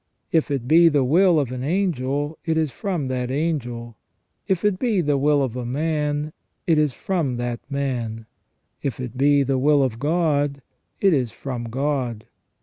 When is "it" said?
0.49-0.67, 2.43-2.57, 4.65-4.79, 6.65-6.79, 8.99-9.15, 11.01-11.13